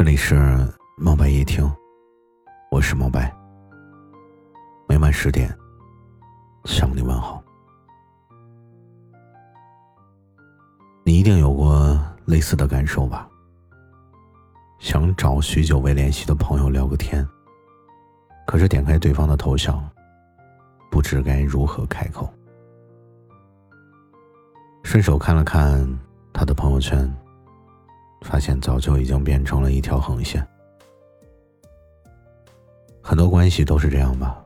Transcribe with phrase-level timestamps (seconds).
[0.00, 0.66] 这里是
[0.96, 1.70] 猫白夜听，
[2.70, 3.30] 我是猫白。
[4.88, 5.54] 每晚十点
[6.64, 7.44] 向你问好。
[11.04, 13.28] 你一定有过类似的感受吧？
[14.78, 17.28] 想找许久未联系的朋友聊个天，
[18.46, 19.86] 可是点开对方的头像，
[20.90, 22.26] 不知该如何开口。
[24.82, 25.86] 顺手看了看
[26.32, 27.06] 他的朋友圈，
[28.40, 30.46] 现早就已经变成了一条横线。
[33.02, 34.44] 很多关系都是这样吧，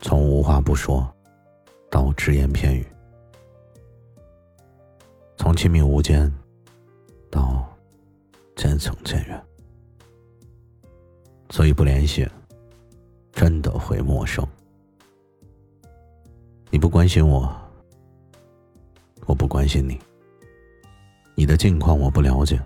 [0.00, 1.08] 从无话不说
[1.90, 2.86] 到只言片语，
[5.36, 6.32] 从亲密无间
[7.30, 7.66] 到
[8.56, 9.42] 渐行渐远，
[11.50, 12.28] 所以不联系
[13.32, 14.46] 真的会陌生。
[16.70, 17.50] 你不关心我。
[19.26, 19.96] 我不关心你，
[21.34, 22.60] 你的近况我不了解，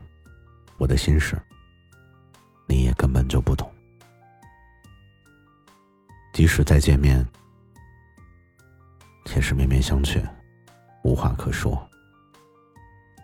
[0.78, 1.40] 我的心事
[2.66, 3.70] 你也根本就不懂。
[6.32, 7.24] 即使再见面，
[9.34, 10.20] 也是面面相觑，
[11.04, 11.88] 无话可说。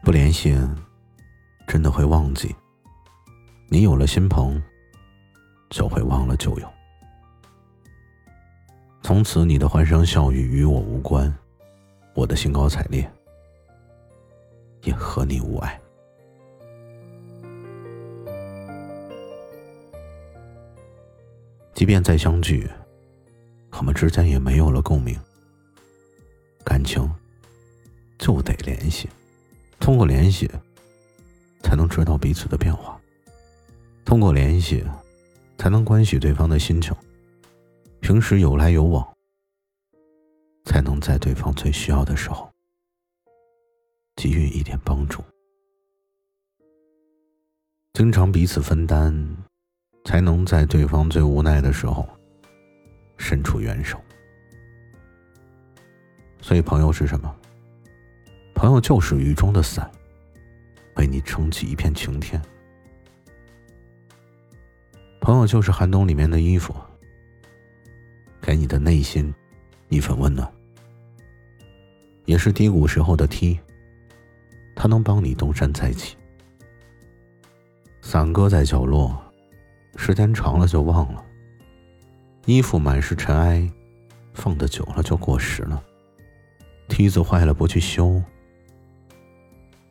[0.02, 0.56] 不联系，
[1.66, 2.54] 真的会忘记。
[3.68, 4.62] 你有了新朋，
[5.70, 6.72] 就会忘了旧友。
[9.02, 11.32] 从此，你的欢声笑语与我无关，
[12.14, 13.10] 我的兴高采烈。
[14.82, 15.80] 也和你无碍。
[21.74, 22.68] 即便再相聚，
[23.72, 25.18] 我们之间也没有了共鸣。
[26.62, 27.10] 感情
[28.18, 29.08] 就得联系，
[29.78, 30.50] 通过联系
[31.62, 33.00] 才能知道彼此的变化，
[34.04, 34.84] 通过联系
[35.56, 36.94] 才能关系对方的心情。
[38.00, 39.06] 平时有来有往，
[40.66, 42.49] 才能在对方最需要的时候。
[44.22, 45.24] 给予一点帮助，
[47.94, 49.26] 经常彼此分担，
[50.04, 52.06] 才能在对方最无奈的时候
[53.16, 53.98] 伸出援手。
[56.42, 57.34] 所以，朋友是什么？
[58.54, 59.90] 朋友就是雨中的伞，
[60.96, 62.38] 为你撑起一片晴天；
[65.18, 66.74] 朋友就是寒冬里面的衣服，
[68.42, 69.34] 给你的内心
[69.88, 70.46] 一份温暖，
[72.26, 73.58] 也是低谷时候的梯。
[74.80, 76.16] 他能帮你东山再起。
[78.00, 79.14] 伞搁在角落，
[79.96, 81.22] 时间长了就忘了。
[82.46, 83.70] 衣服满是尘埃，
[84.32, 85.84] 放的久了就过时了。
[86.88, 88.22] 梯子坏了不去修，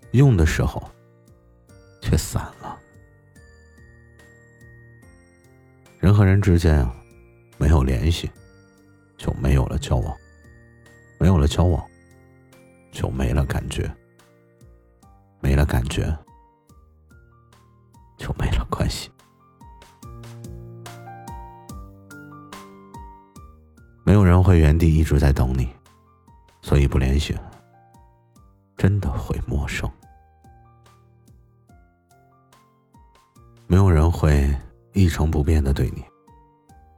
[0.10, 0.82] 用的时候
[2.02, 2.76] 却散了。
[6.00, 6.92] 人和人之间啊，
[7.60, 8.28] 没有联系，
[9.20, 10.12] 就没有了交往；
[11.20, 11.88] 没有了交往，
[12.92, 13.88] 就没了感觉。
[15.60, 16.06] 的感觉，
[18.16, 19.12] 就没了关系。
[24.06, 25.68] 没有人会原地一直在等你，
[26.62, 27.38] 所以不联系，
[28.78, 29.92] 真的会陌生。
[33.68, 34.56] 没有人会
[34.94, 36.06] 一成不变的对你，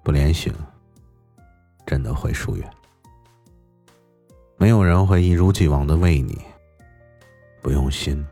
[0.03, 0.53] 不联系，
[1.83, 2.71] 真的会疏远。
[4.55, 6.39] 没有人会一如既往的为你。
[7.63, 8.25] 不用心，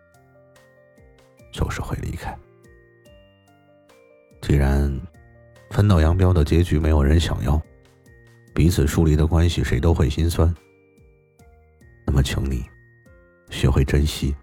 [1.52, 2.38] 就是会离开。
[4.42, 4.90] 既然
[5.72, 7.62] 分道扬镳的结局没有人想要，
[8.54, 10.54] 彼此疏离的关系谁都会心酸。
[12.06, 12.66] 那么，请你
[13.50, 14.36] 学会珍惜，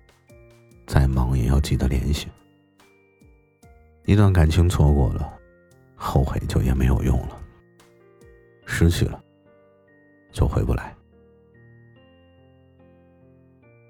[0.86, 2.28] 再忙也要记得联系。
[4.04, 5.32] 一段感情错过了，
[5.96, 7.36] 后悔就也没有用了。
[8.64, 9.20] 失去了，
[10.30, 10.94] 就回不来。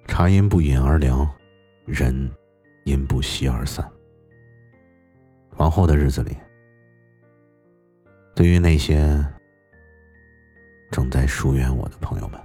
[0.06, 1.28] 茶因不饮而凉，
[1.84, 2.30] 人
[2.86, 3.84] 因不喜而散。
[5.56, 6.36] 往后的日子里，
[8.32, 9.24] 对于那些
[10.92, 12.40] 正在疏远我的朋友们，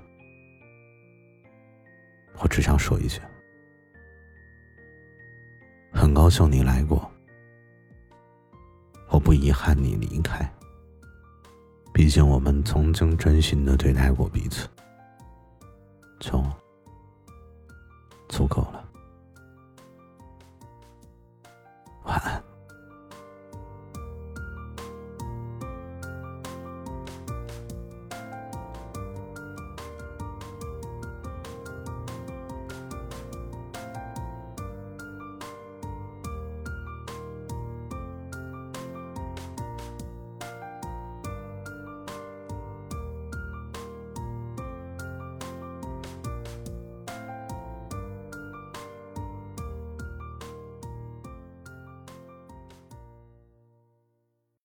[2.39, 3.21] 我只想说一句：
[5.93, 7.09] 很高兴你来过，
[9.09, 10.51] 我不遗憾你离开。
[11.93, 14.67] 毕竟我们曾经真心的对待过彼此，
[16.19, 16.43] 就。